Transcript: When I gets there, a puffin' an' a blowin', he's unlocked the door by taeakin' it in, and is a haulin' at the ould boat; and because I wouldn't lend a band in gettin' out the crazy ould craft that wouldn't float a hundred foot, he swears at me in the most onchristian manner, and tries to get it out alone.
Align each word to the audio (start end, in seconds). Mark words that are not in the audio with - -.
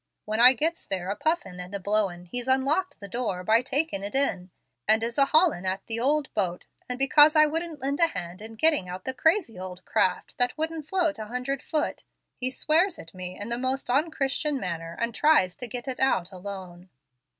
When 0.25 0.39
I 0.39 0.53
gets 0.53 0.87
there, 0.87 1.11
a 1.11 1.15
puffin' 1.15 1.59
an' 1.59 1.75
a 1.75 1.79
blowin', 1.79 2.25
he's 2.25 2.47
unlocked 2.47 2.99
the 2.99 3.07
door 3.07 3.43
by 3.43 3.61
taeakin' 3.61 4.01
it 4.03 4.15
in, 4.15 4.49
and 4.87 5.03
is 5.03 5.19
a 5.19 5.25
haulin' 5.25 5.63
at 5.67 5.85
the 5.85 5.99
ould 5.99 6.33
boat; 6.33 6.65
and 6.89 6.97
because 6.97 7.35
I 7.35 7.45
wouldn't 7.45 7.81
lend 7.81 7.99
a 7.99 8.07
band 8.11 8.41
in 8.41 8.55
gettin' 8.55 8.87
out 8.89 9.03
the 9.05 9.13
crazy 9.13 9.59
ould 9.59 9.85
craft 9.85 10.39
that 10.39 10.57
wouldn't 10.57 10.87
float 10.87 11.19
a 11.19 11.25
hundred 11.27 11.61
foot, 11.61 12.03
he 12.35 12.49
swears 12.49 12.97
at 12.97 13.13
me 13.13 13.39
in 13.39 13.49
the 13.49 13.59
most 13.59 13.89
onchristian 13.91 14.59
manner, 14.59 14.97
and 14.99 15.13
tries 15.13 15.55
to 15.57 15.67
get 15.67 15.87
it 15.87 15.99
out 15.99 16.31
alone. 16.31 16.89